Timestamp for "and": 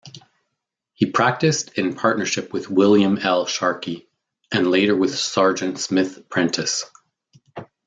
4.51-4.65